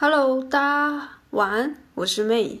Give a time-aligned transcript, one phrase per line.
[0.00, 2.60] Hello，大家晚安，我是 May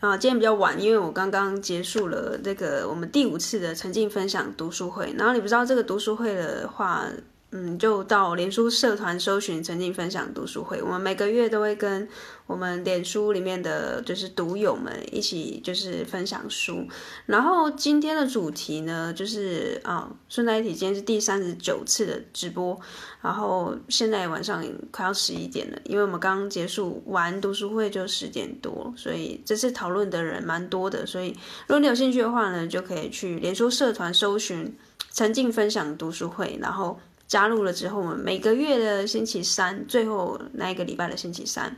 [0.00, 0.18] 啊。
[0.18, 5.14] 今天比较晚，因为我刚刚结束了那个我们第五次的沉浸分享读书会。
[5.16, 7.06] 然后你不知道这个读书会的话。
[7.52, 10.82] 嗯，就到脸书社团搜寻“沉浸分享读书会”。
[10.82, 12.06] 我们每个月都会跟
[12.48, 16.84] 我们脸书里面的就是读友们一起就是分享书。
[17.24, 22.78] 然后今天的主题呢，就是啊，顺带一提，今天是第三十九次的直播。
[23.22, 31.06] 然后现在晚上快要十一点了，因为我们刚刚结束完读书会就十点多，所以这次讨论的人蛮多的。
[31.06, 31.28] 所以
[31.68, 34.76] 如果你有兴趣的话呢，就可以去脸书社团搜寻
[35.14, 36.98] “沉浸分享读书会”，然后。
[37.28, 41.76] 加入了之后，我们每个月的星期三，最后那一个礼拜的星期三，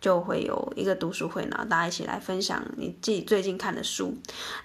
[0.00, 4.16] 就会有一个读书会，然后大家一起来分享你自己最近看的书。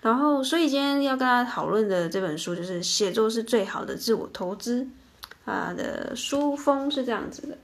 [0.02, 4.84] 然后，所以今天要跟大家讨论的这本书就是《写作是最好的自我投资》，
[5.46, 7.58] 它的书风是这样子的。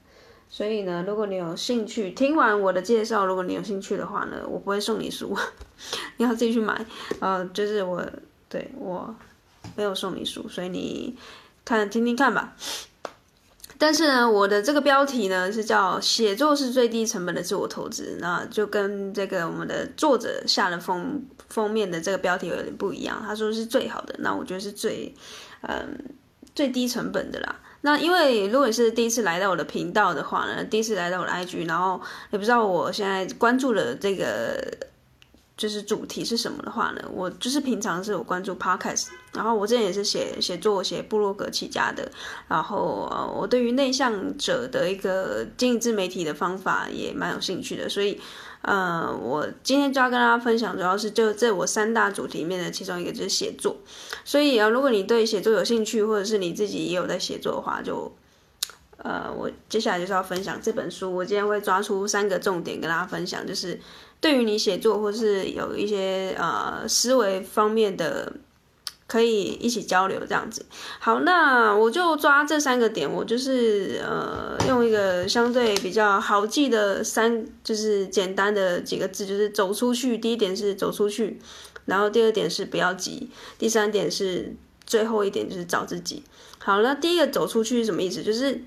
[0.49, 5.34] 所以呢，如果你有兴趣，听完我的介绍，如果你有兴趣的话呢，我不会送你书，
[6.17, 6.86] 你要自己去买。
[7.22, 8.05] 呃，就是我
[8.49, 9.16] 对我
[9.77, 11.16] 没有送你书，所以你。
[11.68, 12.56] 看，听听看吧。
[13.78, 23.22] 但是呢，我的这个标题呢是叫“写作是最低成本的自我投资”，那就跟这个我们的作者下了封封面的这个标题有点不一样。
[23.28, 25.14] 他说是最好的，那我觉得是最
[25.62, 26.00] 嗯
[26.56, 27.56] 最低成本的啦。
[27.82, 32.02] 那因为如果你是第一次来到我的频道的话呢，第一次来到我的 IG，然后
[32.32, 34.58] 也不知道我现在关注了这个。
[35.58, 37.02] 就是主题是什么的话呢？
[37.11, 42.08] 我就是平常是有关注 podcast，然后我之前也是写写作、写部落格起家的，
[42.47, 48.22] 然后呃，我对于内向者的一个经营自媒体的方法也蛮有兴趣的，所以
[48.61, 53.75] 呃，我今天就要跟大家分享，主要是就这我三大主题里面的其中一个就是写作，
[54.23, 58.16] 所以啊，如果你对写作有兴趣，或者是你自己也有在写作的话，就
[58.97, 63.80] 呃，我接下来就是要分享这本书，我今天会抓出三个重点跟大家分享，就是。
[64.20, 68.34] 对于你写作或是有一些呃思维方面的，
[69.06, 70.66] 可以一起交流这样子。
[71.00, 80.17] 好，那我就抓这三个点，我就是呃用一个相对比较好记的三，就是简单的几个字，就是走出去。
[80.17, 81.39] 第一点是走出去，
[81.86, 83.30] 然后第二点是不要急，
[83.60, 86.23] 第三点是最后一点就是找自己。
[86.58, 88.23] 好，那第一个走出去是什么意思？
[88.23, 88.64] 就是。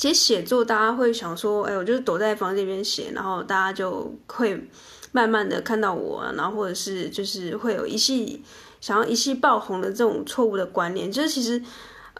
[0.00, 4.66] 其实写作，大家会想说，哎，我就是躲在房间里面写，然后大家就会
[5.12, 8.42] 慢慢的看到我，然后或者是就是会有一系
[8.80, 11.62] 想要一系爆红的这种错误的观念，就是其实。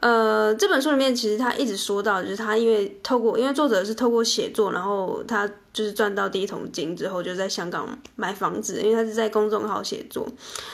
[0.00, 10.26] 呃，这本书里面其实他一直说到，就是他因为透过，因为作者是透过写作，然后他就是赚到第一桶金之后，就在香港买房子，因为他是在公众号写作，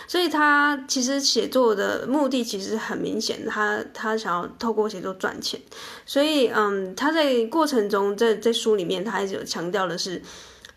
[0.06, 5.60] 所以他其实写作的目的其实很明显，他他想要透过写作赚钱，
[6.04, 10.22] 所以嗯，他在过程中在在书里面他一直有强调的是。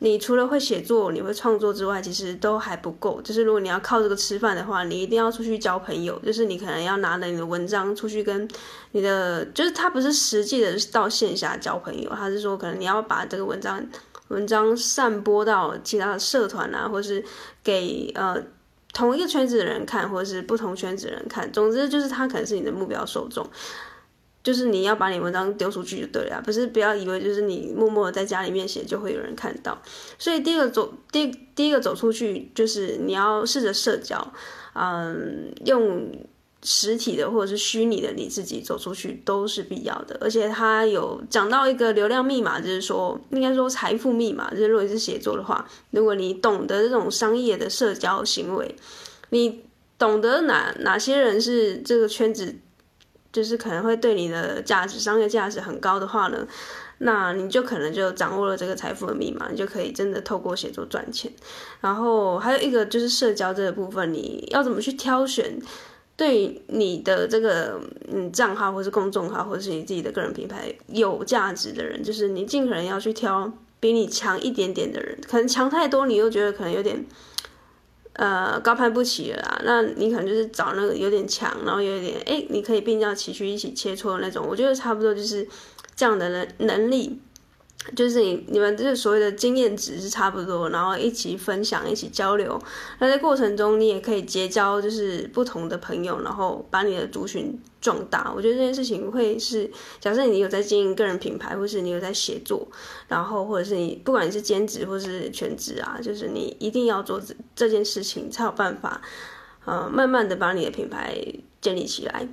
[0.02, 3.22] 你除了会写作，你会创作之外，其实都还不够。
[3.22, 6.18] 就是如果你要靠这个吃饭的话，你一定要出去交朋友。
[6.20, 8.48] 就是你可能要拿着你的文章出去跟
[8.94, 13.86] 你的，就是他不是实际的到线下交朋友，他是说可能你要把这个文章
[14.30, 17.22] 文章散播到其他的社团啊，或是
[17.62, 18.42] 给呃
[18.94, 21.52] 同一个圈子的人看，或者是不同圈子的人看。
[21.52, 23.46] 总之就是他可能是你的目标受众。
[24.50, 29.80] 就是你要把你文章丢出去就对了，不是不要以为就是你默默的在家里面写就会有人看到。
[30.18, 34.34] 所以第一个走第第一个走出去就是你要试着社交，
[34.74, 36.12] 嗯，用
[36.64, 40.18] 实体的或者是虚拟的你自己走出去都是必要的。
[40.20, 48.76] 而且他有讲到一个流量密码，就是说应该说财富密码，就是如果你是写作的话，如果你懂得这种商业的社交行为，
[49.30, 49.64] 你
[50.00, 52.56] 懂得哪哪些人是这个圈子。
[53.32, 56.48] 就是可能会对你的价值、商业价值很高的话呢，
[56.98, 61.32] 那你就可能就掌握了这个财富的密码，你就可以真的透过写作赚钱。
[61.80, 65.60] 然后还有一个就是社交这个部分，你要怎么去挑选
[66.18, 67.80] 对你的这个
[68.12, 77.06] 嗯账号，或是公众号，或者是你自己的个人品牌有价值的人，就是你尽可能要去挑比你强一点点的人，可能强太多，你又觉得可能有点。
[78.20, 85.48] 呃，高攀不起了啦，那你可能就是找那个有点强，然后有点哎、你可以并驾齐驱一起切磋的那种，我觉得差不多就是
[85.96, 87.18] 这样的能能力。
[87.96, 92.62] 就是你你们就是所谓的经验值是差不多，然后一起分享，一起交流。
[93.00, 98.32] 那在过程中，你也可以结交就是不同的朋友，然后把你的族群壮大。
[98.36, 102.68] 我觉得这件事情会是，假设你有在经营个人品牌，或是你有在写作，
[103.08, 109.02] 然后或者是你不管你是兼职或是全职啊，就是你一定要做这这件事情，才有办法，
[109.64, 111.18] 呃，慢慢的把你的品牌
[111.62, 112.28] 建立起来。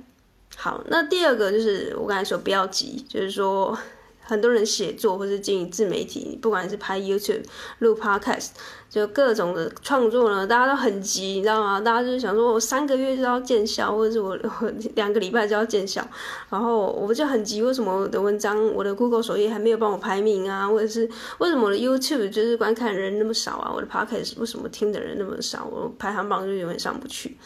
[0.57, 3.75] 好，那第二个就是我刚才说不要急，就是说。
[4.27, 7.43] 很多人写作或是经营自媒体，不管是拍 YouTube、
[7.79, 8.49] 录 Podcast，
[8.89, 11.79] 就各种的创作呢，大家都很急，你知道吗？
[11.79, 16.05] 大家就是想说我三个月就要见效，或者是我我两个礼拜就要见效，
[16.49, 20.67] 然后我就很急，为什么我的文章、我的 Google 首页还没有帮我排名啊？
[20.67, 23.71] 或者是为什么我的 YouTube 就是观看人那么少啊？
[23.73, 25.65] 我的 Podcast 为什么听的人那么少？
[25.71, 27.37] 我排行榜就永远上不去。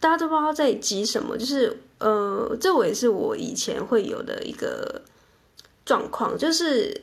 [0.00, 5.00] 大家都不知道在急什么，就是呃，这我也是我以前会有的一个
[5.84, 7.02] 状况，就是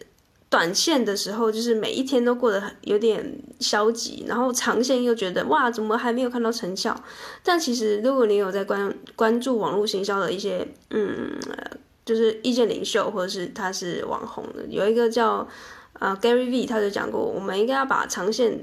[0.50, 6.96] 短线的时候，就是每一天都过得有点消极，然后长线又觉得哇，怎么还没有看到成效？
[7.44, 11.40] 但其实如果你有在关关注网络行销的一些嗯，
[12.06, 15.48] 就是意见领袖或者是他是网红的，有一个叫
[15.94, 18.60] 呃 Gary V，他就讲过，我们应该要把长线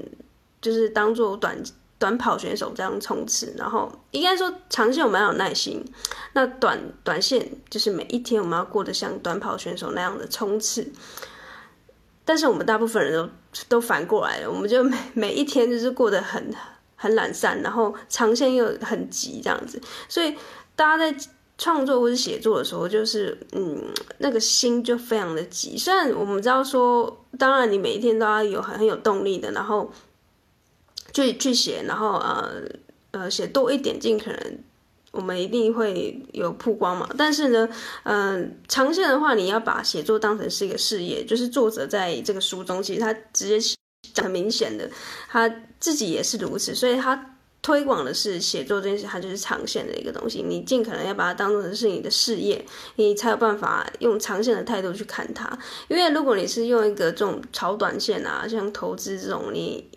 [0.61, 1.57] 就是当做短。
[1.99, 5.83] 短跑选手这样冲刺，然后应该说长线我们要有耐心，
[6.31, 10.89] 那短短线就是每一天我们要过得像短跑选手那样的冲刺。
[12.23, 13.29] 但是我们大部分人都
[13.67, 16.53] 都反过来了，我们就每每一天就是过得很
[16.95, 19.81] 很懒散，然后长线又很急这样子。
[20.07, 20.33] 所以
[20.77, 21.17] 大家在
[21.57, 23.83] 创作或者写作的时候，就是嗯
[24.19, 25.77] 那个心就非常的急。
[25.77, 29.91] 虽然我们知道说，当然你每一天都要有很很有动力的，然后。
[31.13, 32.61] 去去写，然后呃
[33.11, 34.57] 呃写多一点，尽可能
[35.11, 37.09] 我们一定会有曝光嘛。
[37.17, 37.67] 但是呢，
[38.03, 41.25] 嗯、呃，长线的话，你要把写作当成是一个事业。
[41.25, 43.59] 就是作者在这个书中，其实他直接
[44.13, 44.87] 讲很明显的，
[45.27, 46.75] 他自己也是如此。
[46.75, 50.43] 所以他推广的是写作这件事，它就是长线的一个东西。
[50.43, 52.63] 你尽可能要把它当成是你的事业，
[52.97, 55.57] 你才有办法用长线的态度去看它。
[55.87, 59.89] 因为如果你是用一个这种炒短线啊，像投资这种，你。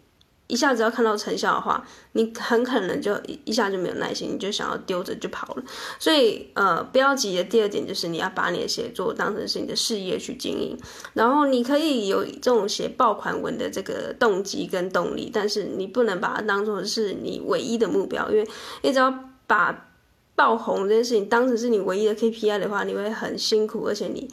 [0.48, 5.62] 一下子要看到成效的话，你很可能就一下就没有耐心，你就想要丢着就跑了。
[5.98, 10.78] 所以，呃，不要急的第二点就是你要把你的写作当成是你的事业去经营。
[11.14, 18.46] 然后，你可以有这种写爆款文的这个动机跟动力，但是你不能把它当做是你唯一的目标，因为
[18.82, 19.12] 你只要
[19.46, 19.88] 把
[20.34, 24.28] 爆红这件事情当成是你唯一的 KPI 的话，你会很辛苦，而且你。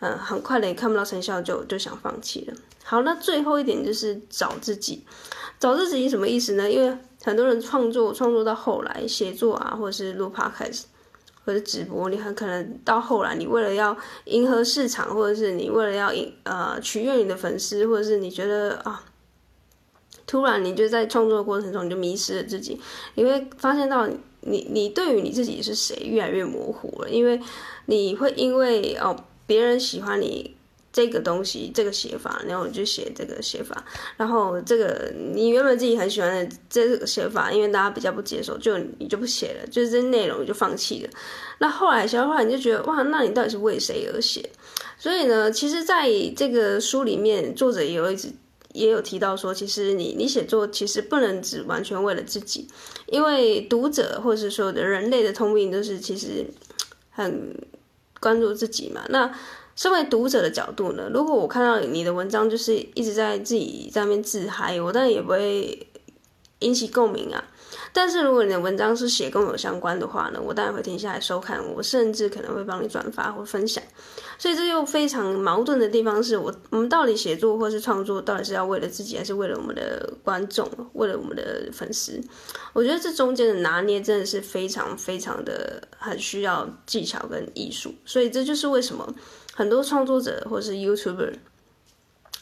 [0.00, 2.54] 嗯，很快的也看不到成效就，就想放弃了。
[2.84, 5.04] 好，那最后一点就是找自己，
[5.58, 6.70] 找自己什么意思呢？
[6.70, 10.84] 因为很多人创作创作到后来，写作啊，或者是录 podcast，
[11.44, 13.96] 或者直播，你很可能到后来，你为了要
[14.26, 19.04] 迎合市场，或者是你为了要迎呃取悦你的粉丝，或者是你觉得啊，
[20.28, 22.80] 突然你就在创作过程中你就迷失了自己，
[23.16, 24.06] 你会发现到
[24.42, 27.40] 你你对于你自己是谁越来越模糊了，因为
[27.86, 29.24] 你会因为哦。
[29.48, 30.54] 别人喜欢你
[30.92, 33.84] 这个东西，这个写法，然后你就写这个写法。
[34.16, 41.10] 然后这个你原本自己很喜欢的这个写法，因为大家比较不接受，就你就不写了，就是这内容就放弃了。
[41.58, 44.50] 那后来写的话，你就觉得哇，那你到底是为谁而写？
[44.98, 48.28] 所以呢，其实在这个书里面，作者也有一直
[48.72, 52.68] 也有提到说，其实你你写作其实不能只完全为了自己，
[53.06, 56.44] 因为读者或者是说的人类的通病都是其实
[57.10, 57.54] 很。
[58.20, 59.02] 关注自己嘛？
[59.08, 59.30] 那
[59.76, 61.08] 身为读者的角度呢？
[61.14, 65.86] 如果我看到你的文章就是一直在自己在那边自嗨，我当然也不会
[66.58, 67.44] 引起共鸣啊。
[67.92, 73.82] 但是如果你的文章是写跟我有相关的话呢，我当然会停下来收看，我甚至可能会帮你转发或分享。
[74.38, 82.20] 所以这又非常矛盾的地方是我我们到底写作或是创作，到底是要为了自己，还是为了我们的观众，为了我们的粉丝？
[82.72, 87.92] 我觉得这中间的拿捏真的是非常非常的很需要技巧跟艺术。
[88.04, 89.12] 所以这就是为什么
[89.54, 91.34] 很多创作者或是 YouTuber。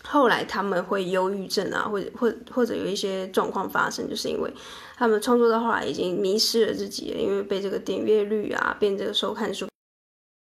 [0.08, 4.48] 后来他们会忧郁症啊，或者或或者有一些状况发生，就是因为
[4.96, 9.66] 他们创作到后来已经迷失了自己，因为被这个点阅率啊，被这个收看数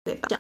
[0.06, 0.40] 给绑架，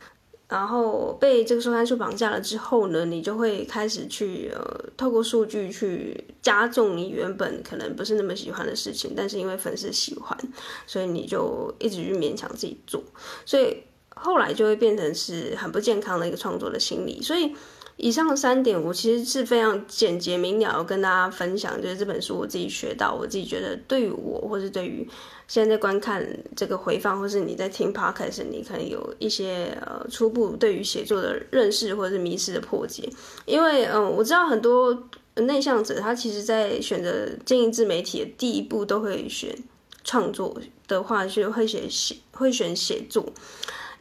[0.51, 10.37] 然后被这个收看数绑架了之后呢，你就会开始去呃，透过数据去加重你原本可能不是那么喜欢的事情，但是因为粉丝喜欢，
[10.85, 13.01] 所以你就一直去勉强自己做，
[13.45, 13.77] 所以
[14.09, 17.55] 后来就会变成是很不健康的一个创作的心理，所以。
[17.97, 25.07] 以上三点，我其实是非常简洁明了跟大家分享，就是这本书我自己学到，我自己觉得对于我，或是对于
[25.47, 33.07] 现在在观看这个回放，或是你在听 podcast，你可能有一些呃初步对于写作的认识，或者是迷失的破解。
[33.45, 39.55] 因为嗯、我知道很多内向者，他其实在选择经营自媒体的第一步，都会选
[40.03, 43.31] 创作的话，就会写写会选写作。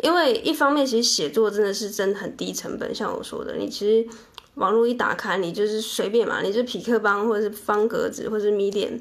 [0.03, 4.09] 因为一方面，其实写作真的是真的很低成本，像我说的，你其实
[4.55, 9.01] 网络一打开，你就是随便嘛，你就是痞客邦或者是方格子或者是 Medium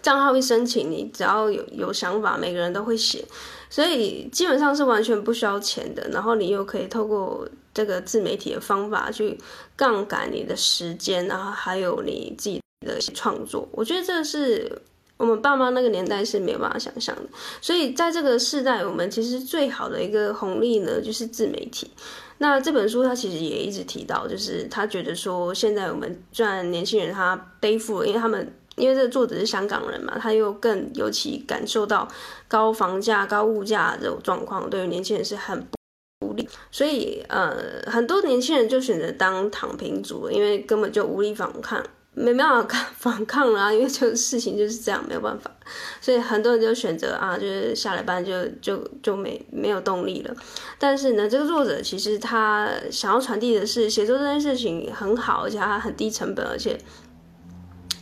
[0.00, 3.24] 账号一申请，你只要有有想法，每个人都会写，
[3.68, 6.08] 所以基本上是完全不需要钱的。
[6.10, 9.36] 然后你又可以透过这个自媒体的方法去
[9.76, 13.68] 杠杆你的时间，然后还有你自己的创作。
[13.72, 14.80] 我觉得这是
[15.22, 17.22] 我们爸妈那个年代是没有办法想象的。
[17.60, 21.88] 所以在这个世代，我们其实最好的一个红利呢，就是自媒体。
[22.38, 32.08] 那这本书他其实也一直提到，就是他觉得说，现在我们虽然年轻人他背负，因为他们因为这个作者是香港人嘛，他又更尤其感受到
[32.48, 35.64] 高房价、高物价这种状况，对于年轻人是很
[36.18, 41.80] 不利，所以呃，很多年轻人就选择当躺平族，因为根本就无力反抗。
[42.14, 45.50] 没办法反抗了，因为就事情就是这样，没有办法，
[46.00, 50.34] 所以很多人就选择啊， 就是下了班就就就没没有动力了。
[50.78, 56.78] 但是呢，这个作者其实他想要传递的是，写作这件事情很好，而且他很低成本，而且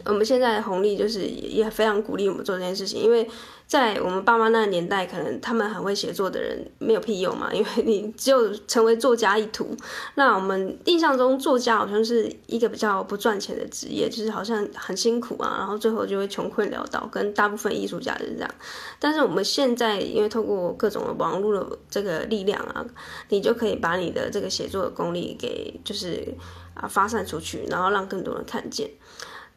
[0.05, 3.29] 我们现在的红利就是也非常鼓励我们做这件事情，因为。
[3.71, 9.77] 在我们爸妈那个年代，可能他们很会写作的人没有屁用嘛，因为你只有成为作家一途。
[10.17, 18.51] 那我们印象中，作家好像是一个比较不赚钱的职业，就是好像很辛苦啊，然后最后就会穷困潦倒，跟大部分艺术家是这样。
[18.99, 22.85] 但是我们现在，因为透过各种的网络的这个力量啊，
[23.29, 26.27] 你就可以把你的这个写作的功力给就是
[26.75, 28.91] 啊发散出去，然后让更多人看见。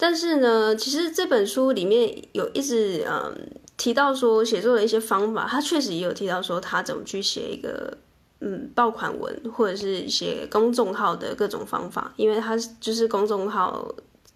[0.03, 3.61] 但是呢，其实这本书里面有一直嗯。
[3.75, 7.91] 提到说写作的一些方法，他确实也有提到说他怎么去写一个
[8.39, 13.93] 嗯爆款文，或者是写公众号的各种方法，因为他就是公众号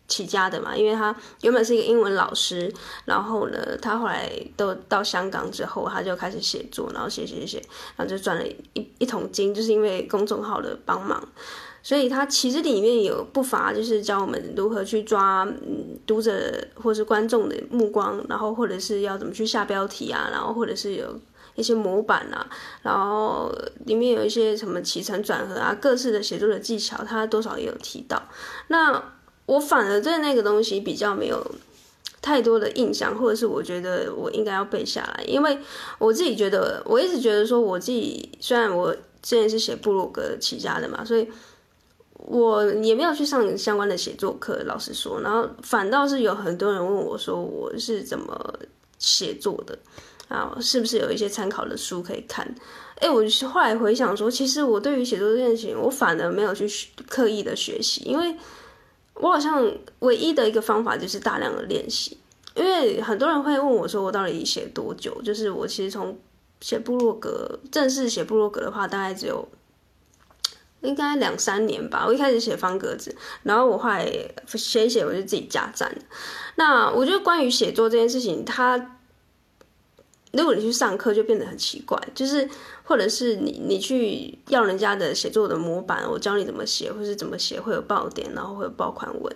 [0.07, 2.73] 起家的嘛，因为他原本是一个英文老师，
[3.05, 7.59] 然后呢，他后来都到香港之后，他就开始写作，然后写写写，
[7.95, 8.43] 然后就赚了
[8.73, 11.23] 一一桶金，就是因为公众号的帮忙。
[11.87, 16.37] 所以它其实里面有不乏，就是教我们如何去抓嗯读者
[16.75, 21.17] 或是观众的目光，然后或者是要怎么去下标题啊，然后或者是有
[21.55, 22.45] 一些模板啊，
[22.81, 23.49] 然后
[23.85, 28.21] 里面有一些什么起承转合啊，各式的写作的技巧，它多少也有提到。
[28.67, 29.01] 那
[29.45, 31.41] 我反而对那个东西比较没有
[32.21, 35.57] 太多的印象，或者是我觉得我应该要背下来，因为
[35.99, 41.25] 我自己觉得，我一直觉得说我自己虽然我之前是写部落格起家的嘛，所以。
[42.19, 48.59] 我也没有去上相关的写作课，老实说，然后反倒是有很多人问我说我是怎么
[48.97, 49.77] 写作的
[50.27, 52.53] 啊，是不是有一些参考的书可以看？
[52.95, 56.67] 哎，我后来回想说，其实我对于写作这件事情，我反而没有去
[57.07, 58.35] 刻意的学习，因为
[59.13, 62.17] 我好像唯一的一个方法就是大量的练习。
[62.55, 65.21] 因为很多人会问我说，我到底写多久？
[65.21, 66.17] 就是我其实从
[66.59, 69.47] 写部落格，正式写部落格的话，大概只有。
[70.81, 72.05] 应该两三年吧。
[72.07, 74.05] 我一开始写方格子，然后我后来
[74.45, 75.93] 写一写，我就自己加赞。
[76.55, 78.97] 那我觉得关于写作这件事情，它
[80.33, 81.99] 如果你去上课，就变得很奇怪。
[82.13, 82.47] 就是
[82.83, 89.35] 或者是你你去要人家的写作的模板，我教你怎么写，或是怎么写会有爆点，然后会有爆款文。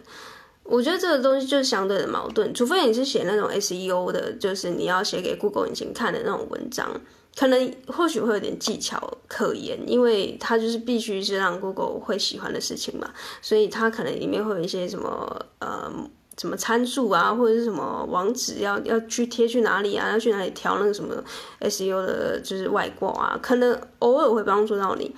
[0.63, 2.53] 我觉得这个东西就是相对的矛盾。
[2.53, 7.01] 除非你是写那种 SEO 的，就是你要写给 Google 引擎看的那种文章。
[7.33, 13.09] 可能或许会有点技巧可言，因为它就是必须是让 Google 会喜欢的事情嘛，
[13.41, 15.91] 所以它可能里面会有一些什么呃
[16.37, 21.23] 什么参数啊，或者是什么网址要要去贴去哪里啊，要去哪里调那个什么
[21.61, 25.15] SEO 的就是外挂啊，可能偶尔会帮助到你。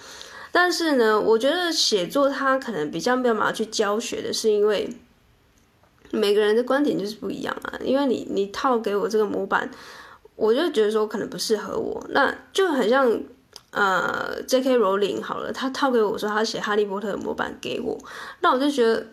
[0.51, 4.87] 但是呢，我觉得写作它可能比较没有办法去教学的，是因为
[6.11, 9.69] 每个人的观点就是不一样啊，因为你你套给我这个模板。
[10.43, 13.17] 我就觉得说可能不适合我，那就很像
[13.71, 14.77] 呃，J.K.
[14.77, 17.97] Rowling 好了，他套给我说他写《哈利波特》的模板给我，
[18.41, 19.07] 那我就觉得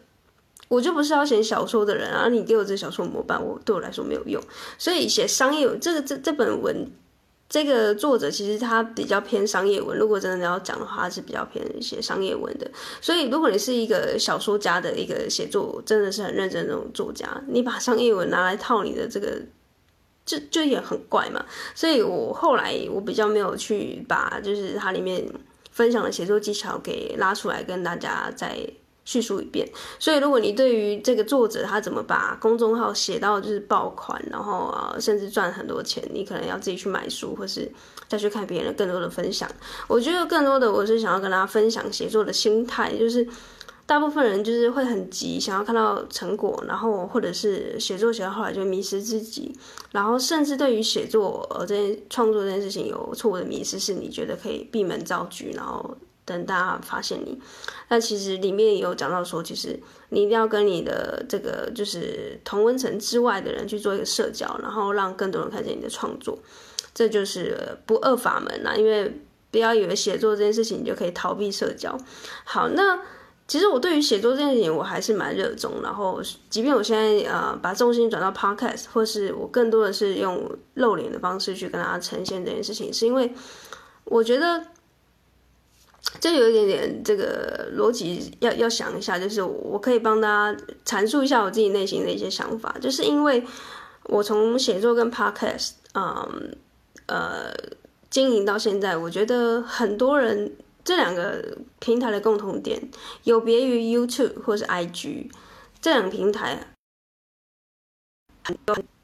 [0.66, 4.42] 我就不是要写小说的人啊，你给我这小说模板，我对我来说没有用。
[4.76, 6.90] 所以写商业这个这这本文，
[7.48, 12.68] 这个作者其实他比较偏商业文，如果真的要讲的话，是比较偏写商业文的。
[13.00, 19.40] 所以如果你是一个小说家的一个写作，真的是很认真的那种作家，你把商业文拿来套你的这个。
[20.26, 25.26] 就就也很怪嘛，所以我后来我比较没有去把就是它里面
[25.72, 28.56] 分享的写作技巧给拉出来跟大家再
[29.04, 29.68] 叙述一遍。
[29.98, 37.70] 所以如果你对于这个作者他怎么把公众号写到就是爆款，然后啊甚至赚很多钱，你可能要自己去买书，或是
[38.06, 39.50] 再去看别人的更多的分享。
[39.88, 43.26] 我觉得更多的我是想要跟大家分享写作的心态，就是。
[43.90, 49.52] 大部分人就是会很急，想要看到成果，然后或者是写作写到后来就迷失自己，
[49.90, 57.36] 然后甚至对于写作呃这件创作这件事情有错误的迷失，是你觉得可以闭门造车，然后等大家发现你。
[57.88, 59.76] 那其实里面也有讲到说，其实
[60.10, 66.38] 你一定要跟你的这个就是同温层之外的人去做一个社交，然后让更多人看见你的创作，
[66.94, 68.76] 这就是不二法门啦。
[68.76, 69.20] 因为
[69.50, 71.98] 不要以为写作这件事情你就可以逃避社交。
[72.44, 73.00] 好，那。
[73.50, 83.34] 其实我对于写作这件事情我还是蛮热衷，然后即便我现在呃把重心转到 podcast，或是我更多的是用露脸的方式去跟大家呈现这件事情，是因为
[84.04, 84.64] 我觉得
[86.20, 93.44] 这有一点点这个逻辑要要想一下，就是我可以帮大家阐述一下我自己内心的一些想法，就是因为
[94.04, 96.54] 我从写作跟 podcast，嗯
[97.06, 97.52] 呃
[98.08, 100.52] 经营到现在，我觉得很多人。
[100.82, 102.90] 这两个平台的共同点
[103.24, 105.30] 有别于 YouTube 或是 IG，
[105.80, 106.74] 这两个平台，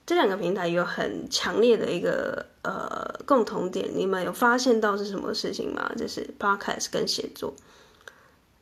[0.07, 5.93] 这两个平台有很强烈的一个呃共同点，你们有发现到是什么事情吗？
[5.97, 7.55] 就是 Podcast 跟写作，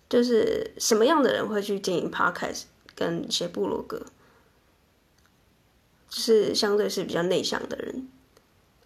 [0.08, 4.06] 就是什么样的人会去经营 Podcast 跟写部落格，
[6.08, 8.08] 就是相对是比较内向的人。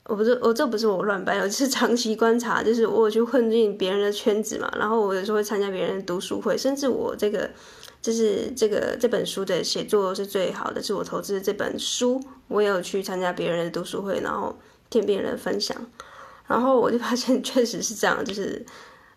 [0.08, 7.50] 我不是我这不是我乱掰，我是长期观察，就是我去混进别人的圈子嘛，然后我有时候会参加别人的读书会，甚至我这个
[8.00, 15.76] 就是这个这本书的写作是最好的，是我投资的这本书，我也有去参加别人的读书会，然后听别人分享，
[16.46, 18.64] 然后我就发现 确实是这样，就是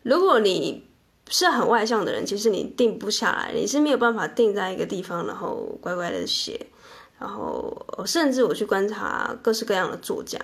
[0.03, 0.85] 如果你
[1.29, 6.67] 是很外向的人，其实你定不下来，你是没有办法定在一个地方，然后乖乖的写。
[7.21, 7.71] 然后，
[8.03, 10.39] 甚至我去观察各式各样的作家，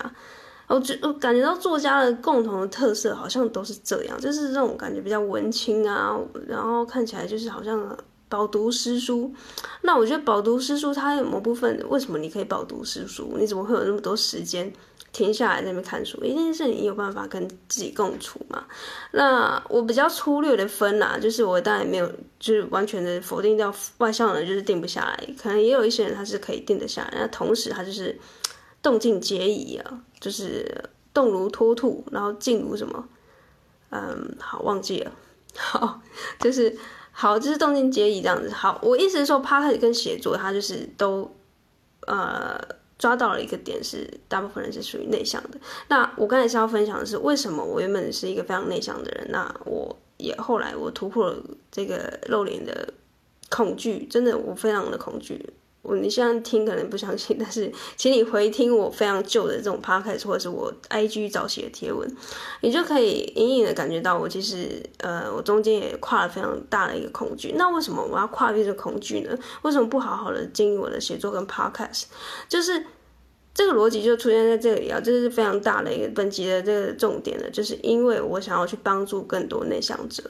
[0.68, 6.16] 我觉我感觉到作家的共同的特色好像都是这样，就是这种感觉比较文青啊，
[6.46, 9.34] 然后看起来就是好像饱读诗书。
[9.82, 13.34] 那我觉得饱读诗书，它有某部分为什么你可以饱读诗书？
[13.36, 14.72] 你怎么会有那么多时间？
[15.18, 18.64] 停下来在那边看书，一定是你有办法跟自己共处嘛。
[19.10, 22.06] 那我比较粗略的分啦，就是我当然没有，
[22.38, 28.16] 就是完全的否定掉外向人就是定不下来，可能也有一些人他是可以定得下来，那同时他就是
[28.80, 33.08] 动静皆宜啊，就是动如脱兔，然后静如什么？
[33.90, 35.10] 嗯，好，忘记了，
[35.58, 36.00] 好，
[36.38, 36.76] 就是
[37.10, 38.48] 好，就是动静皆宜这样子。
[38.50, 41.34] 好，我意思是说，他开始跟写作，他就是都
[42.06, 42.77] 呃。
[42.98, 45.58] 抓到了一个点是，大部分人是属于内向的。
[45.88, 52.92] 那我刚才是要分享的是，为什么我原本是一个非常内向的人，那我也后来我突破了这个露脸的
[53.48, 55.48] 恐惧，真的我非常的恐惧。
[55.88, 62.06] 我你现在听可能不相信， 但是请你回听我非常旧的这种 podcast 或者是我 IG 早写的贴文，
[62.60, 67.54] 你就可以隐隐的感觉到我其实呃，我中间也跨了非常大的一个恐惧。
[67.56, 69.34] 那为什么我要跨越这恐惧呢？
[69.62, 72.02] 为什么不好好的经营我的写作跟 podcast？
[72.48, 72.84] 就是
[73.54, 80.22] 这个逻辑就出现在这里啊，这是非常大的一个本集的这个重点了，就是因为我想要去帮助更多内向者，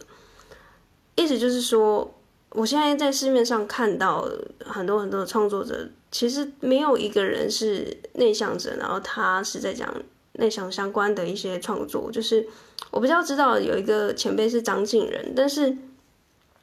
[1.16, 2.14] 意思就是说。
[2.50, 4.28] 我现在在市面上看到
[4.64, 9.88] 很多很多的创作者，其实没有一个人是内向者，然后他是在讲
[10.32, 12.11] 内向相关的一些创作。
[12.11, 12.46] 就是
[12.90, 15.76] 我比较知道有一个前辈是张晋仁，但是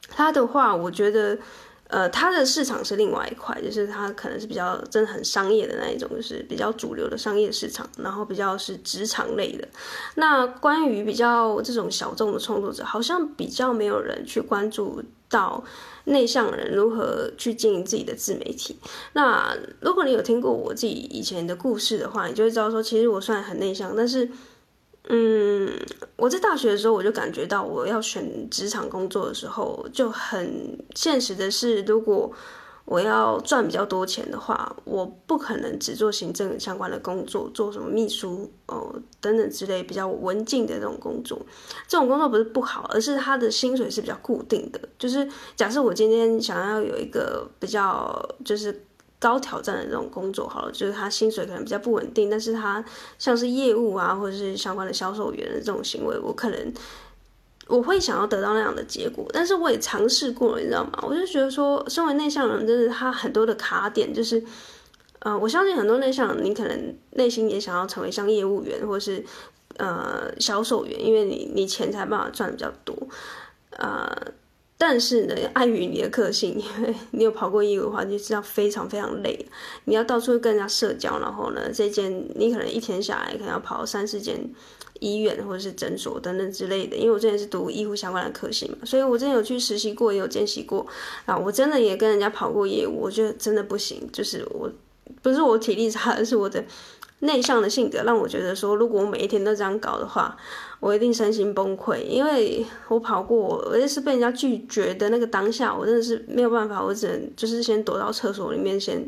[0.10, 1.38] 他的话，我觉得。
[1.88, 9.68] 呃，他的市场是另外一块，就是他可能是比较真的很商业的那一种，就是比较主流的商业市场，然后比较是职场类的。
[10.16, 15.64] 那关于比较这种小众的创作者，好像比较没有人去关注到
[16.06, 18.78] 内向人如何去经营自己的自媒体。
[19.14, 24.30] 那如果你有听过我自己以前的故事的话，你就会知道说，其实我算很内向，但是。
[25.08, 25.72] 嗯，
[26.16, 32.34] 我在大学的时候，我就感觉到我要选职场工作的时候，就很现实的是，如果
[32.86, 41.38] 我要赚比较多钱的话，我不可能只做行政相关的工作，做什么秘书哦等等之类比较文静的这种工作。
[41.88, 44.80] 这种工作不是不好，而是他的薪水是比较固定的。
[44.98, 48.84] 就是假设我今天想要有一个比较，就是。
[49.18, 52.84] 高挑战的这种工作，好了，就是他薪水可能比较不稳定，但是他
[53.18, 56.74] 像是业务啊，或者是相关的销售员的这种行为，我可能
[57.68, 60.92] 我会想要得到那样的结果，但是我也尝试过，你知道吗？
[61.02, 64.44] 我就觉得说，身为内向人，真的他很多的卡点，就是，
[65.20, 69.24] 呃，我相信很多内向人，你可能内心也想要成为像业务员或是
[69.78, 72.96] 呃销售员，因为你你钱才办法赚的比较多，
[73.72, 74.16] 呃。
[74.78, 79.46] 但是呢，碍于你的个性，因为 你有跑过业务的话，你就知道非常非常累。
[79.86, 84.38] 你要到处跟人家社交，然后呢，这间你可能一天下来可能要跑三四间
[85.00, 86.98] 医院或者是诊所等等之类的。
[86.98, 90.86] 因为我之前是读医护相关的科系嘛，所以我之前有去实习过，也有见习过
[91.26, 91.38] 啊。
[91.38, 94.70] 我真的也跟人家跑过业务，我觉得真的不行，就是我
[95.22, 96.62] 不是我体力差，而是我的
[97.26, 100.36] 内向的性格，让我觉得说，如果我每一天都这样搞的话，
[100.80, 102.04] 我一定身心崩溃。
[102.04, 109.06] 因为我跑过，我就是被人家拒绝的那个当下，我真的是没有办法，我只能就是先躲到厕所里面，先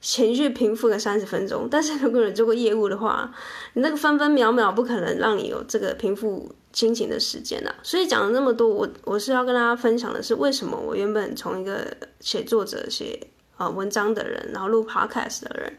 [0.00, 1.68] 情绪平复个三十分钟。
[1.70, 3.32] 但是如果你做过业务的话，
[3.74, 7.74] 你那个分分秒秒不可能让你有这个平复心情的时间啊。
[7.82, 11.86] 所以讲了那么多，我我是要跟大家分享的是，为什么我原本从一个
[12.20, 13.18] 写作者写
[13.56, 15.72] 啊、呃、文章的人，然后录 podcast 的人。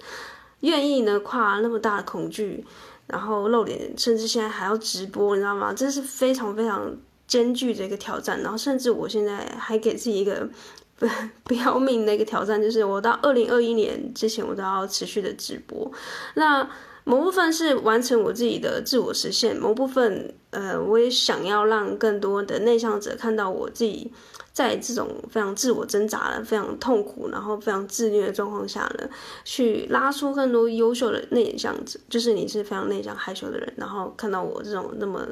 [0.61, 2.65] 愿意呢跨那么大的恐惧，
[3.07, 5.73] 然后露脸，甚至现在还要直播，你知道吗？
[5.73, 6.91] 这是非常非常
[7.27, 8.41] 艰巨的一个挑战。
[8.41, 10.49] 然后甚至我现在还给自己一个
[10.97, 11.07] 不
[11.43, 15.91] 不要命的一个挑战，就是我到二零二一年之前，我都要持续的直播。
[16.33, 16.67] 那
[17.07, 24.11] 某部分是完成我自己的自我实现，某部分呃，我也想要让更多的内向者看到我自己。
[24.53, 29.07] 在这种非常自我挣扎的、非常痛苦，然后非常自虐的状况下呢，
[29.45, 35.27] 去拉出更多优秀的内向者，就是你是非常内向害羞的人，然后看到我这种那么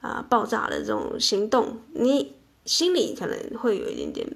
[0.00, 4.28] 啊、爆炸的这种行动，你心里可能会有一点点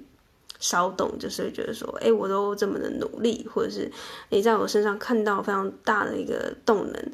[0.62, 3.92] 骚动，就是觉得说，哎，我都这么的努力，或者是
[4.30, 7.12] 你在我身上看到非常大的一个动能。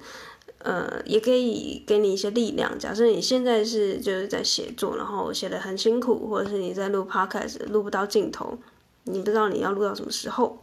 [0.61, 2.77] 呃，也可以给你一些力量。
[2.81, 8.59] 假设你现在是就是在写作，然后写得很辛苦，或者是你在录 podcast 录不到镜头，
[9.05, 10.59] 你不知道你要录到什么时候。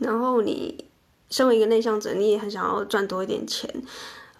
[0.00, 0.84] 然后你
[1.30, 3.72] 身为一个内向者，你也很想要赚多一点钱。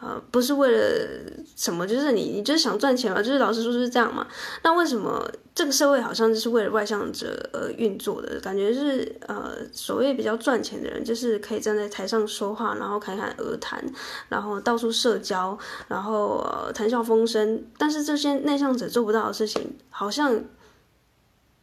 [0.01, 4.27] 呃，不是为了什么，就是你，你就是想赚钱嘛，就是老实说就是这样嘛。
[4.63, 8.39] 那为什么这个社会好像就是为了外向者而运作的？
[8.41, 13.85] 感觉是呃，所谓比较赚钱的人，就是可以站在台上说话，然后侃侃而谈，
[14.29, 15.59] 然后到处社交，
[15.89, 17.65] 然后呃谈笑风生。
[17.77, 20.45] 但是这些内向者做不到的事情，好像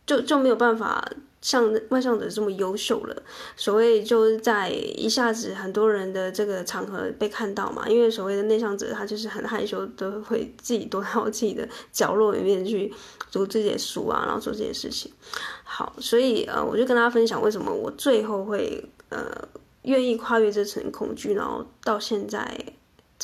[0.05, 1.09] 就就没有办法。
[1.45, 3.21] 像外向者这么优秀了，
[3.55, 7.87] 所谓就是在一下子很多人的这个场合被看到嘛。
[7.87, 12.91] 因为所谓的内向者，他就是很害羞，都会自己躲到自己的角落里面去
[13.31, 15.11] 读自己的书啊，然后做这些事情。
[15.63, 19.47] 好，所以呃，我就跟大家分享为什么我最后会呃
[19.83, 22.59] 愿意跨越这层恐惧，然后到现在。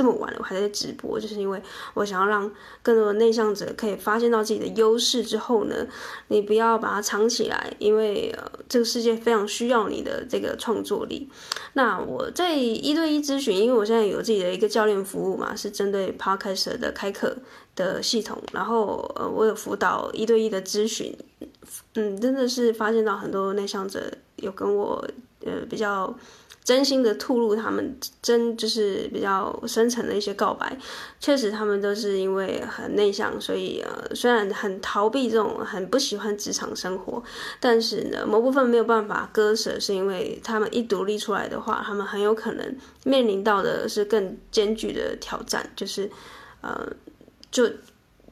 [0.01, 1.61] 这么晚了，我还在直播，就是因为
[1.93, 5.85] 我想要让更多的内向者可以发现到自己的优势之后呢，
[6.29, 11.29] 你不要把它藏起来，因为呃，这个世界非常需要你的这个创作力。
[11.73, 17.37] 那我在一对一咨询，因为我现在有自己的一个教练服务嘛，是针对 Podcast 的开课
[17.75, 21.15] 的系统，然后呃，我有辅导一对一的咨询，
[21.93, 25.07] 嗯，真的是发现到很多内向者有跟我
[25.45, 26.11] 呃比较。
[26.63, 30.77] 真心的吐露他们真就是比较深层的一些告白，
[31.19, 37.21] 确实他们都是因为很内向，所以呃虽然很逃避这种很不喜欢职场生活，
[37.59, 46.09] 但是呢某部分没有办法割舍，是因为他们一独立出来的话，他们很有可能面临到的是更艰巨的挑战，就是
[46.61, 46.87] 呃
[47.49, 47.67] 就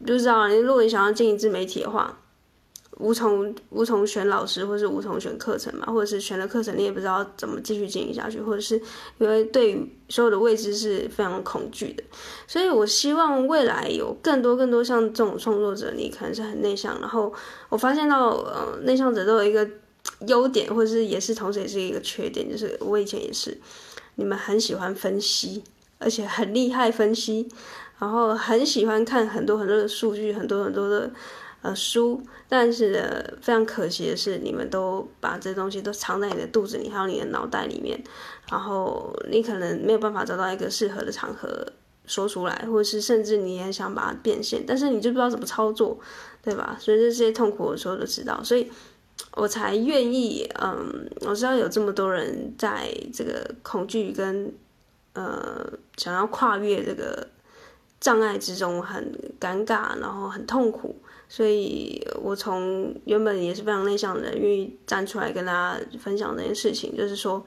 [0.06, 2.19] 就知道如果你想要进一自媒体的话。
[3.00, 8.76] 无从无从选老师，或是无从选课程嘛，或者是选了课程，你也不知道怎么继续经营下去，或者是
[9.20, 12.04] 因为对所有的未知是非常恐惧的，
[12.46, 17.34] 所以我希望未来有更多更多像这种创作者，你可能是很内向，然后
[17.70, 19.66] 我发现到呃内向者都有一个
[20.28, 23.58] 优点，或者是也是同时也是一个缺点，就是我以前也是，
[24.16, 25.64] 你们很喜欢分析，
[26.00, 27.48] 而且很厉害分析，
[27.98, 31.10] 然后很喜欢看很多很多的数据，很多很多的。
[31.62, 38.02] 呃，书，但是呢，非常可惜的是，你们都把这东西都藏在你的肚子里，还有你的脑袋里面，
[38.50, 41.66] 然后你可能没有办法找到一个适合的场合
[42.06, 46.00] 说出来，或者是甚至你也想把它变现，但是你就不知道怎么操作，
[46.42, 46.78] 对吧？
[46.80, 48.72] 所以这些痛苦的时候都知道，所以
[49.36, 54.52] 我才愿意，嗯，我知道有这么多人在这个恐惧跟
[55.12, 57.28] 呃想要跨越这个
[58.00, 61.02] 障碍之中很尴尬，然后很痛苦。
[61.28, 67.46] 所以，我从原本也是非常内向的人，愿意站出来跟大家分享这件事情，就是说，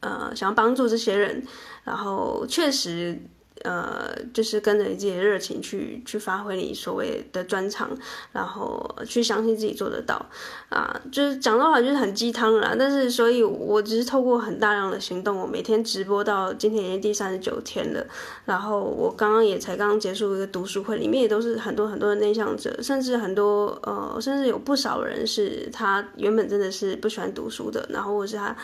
[0.00, 1.42] 呃，想要帮助这些人，
[1.84, 3.20] 然后确实。
[3.64, 7.90] 呃，就是跟着你自己的热情去去发挥你所谓的专长，
[8.32, 10.24] 然后去相信自己做得到
[10.68, 11.00] 啊。
[11.10, 18.06] 就是讲的话就是很鸡汤啦，但是所以，我只是透过很大量的行动，我每天直播到今天已经第三十九天了。
[18.44, 28.56] 然后我刚刚也才刚结束一个读书会，里面也都是很多很多的内向者，甚至很多呃，甚至有不少人是他原本真的是不喜欢读书的，然后或是他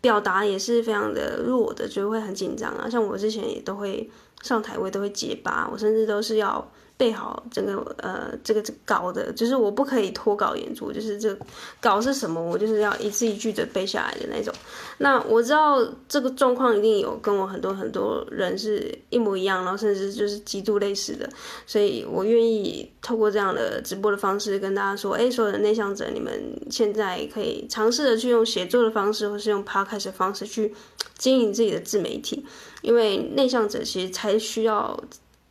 [0.00, 2.88] 表达也是非常的弱的，就会很紧张啊。
[2.88, 4.10] 像我之前也都会。
[4.42, 6.70] 上台我也都会结巴，我甚至都是要
[7.00, 11.34] 备好整个呃这个稿的，就是我不可以脱稿演出，就是这
[11.80, 14.52] 稿是什么，我就是要一字一句的背下来的那种。
[14.98, 21.26] 那我知道这个状况一定有跟我很多很多人是一模一样，然后甚至就是极度类似的，
[21.66, 26.30] 所以我愿意透过这样的直播的方式跟大家说，哎，所有的内向者，你们
[26.70, 30.74] 现在可以尝试着去用写作的方式，或是用 podcast 的方式去
[31.16, 32.44] 经营自己的自媒体，
[32.82, 35.02] 因为内向者其实才需要。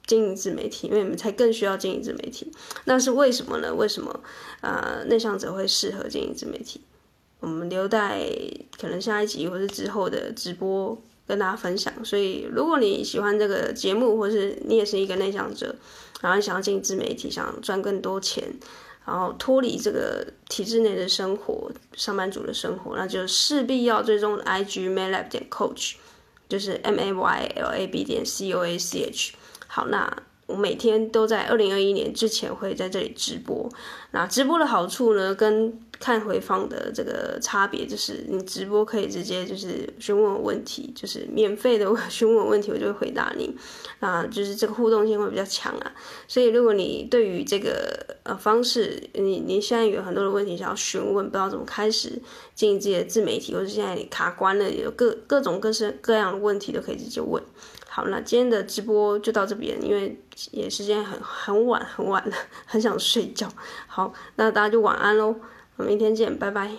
[0.10, 2.52] 经营自媒体，因为你们才更需要经营自媒体。
[2.86, 3.72] 那是为什么呢？
[3.72, 4.20] 为什么
[4.62, 6.82] 呃内向者会适合经营自媒体？
[7.40, 8.28] 我们留待
[8.82, 11.94] 可能下一集或是之后的直播跟大家分享。
[12.04, 15.76] 所以，如果你喜欢这个节目，或是你也是一个内向者，
[16.22, 18.44] 然后你想要经营自媒体，想赚更多钱，
[19.06, 25.94] 然后脱离这个体制内的生活，上班族的生活，那就势必要追踪 IG maylab 点 coach，
[26.50, 29.34] 就是 M A Y L A B 点 C O A C H。
[29.72, 30.12] 好，那
[30.48, 33.70] 我每天都在二零二一年之前会在这里直播。
[34.12, 43.56] 那直播的好处呢，跟看回放的这个差别就是，你直播可以直接就是询问我问题，就是免费的 询问我问题，我就会回答你。
[44.00, 45.92] 啊，就是这个互动性会比较强啊。
[46.28, 52.20] 所以如果你对于这个呃方式，你你现在有很多的问题想要询问，不知道怎么开始
[52.56, 57.44] 经营自己的自媒体，或者现在你卡关了，有各各种各式各样的问题都可以直接问。
[58.00, 60.18] 好，那今天的直播就到这边，因为
[60.52, 62.34] 也时间很很晚很晚了，
[62.66, 63.46] 很想睡觉。
[63.88, 65.36] 好，那大家就晚安喽，
[65.76, 66.72] 我们明天见，拜拜。